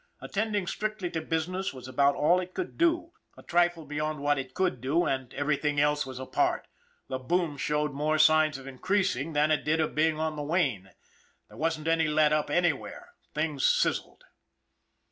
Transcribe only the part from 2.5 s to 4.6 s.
could do, a trifle beyond what it